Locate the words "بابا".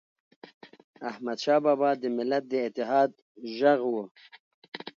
1.65-1.89